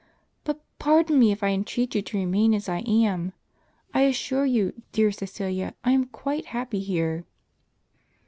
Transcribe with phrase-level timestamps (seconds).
[0.45, 3.33] But pardon me if I entreat you to remain as I am;
[3.93, 7.23] I assure you, dear Csecilia, I am quite happy here."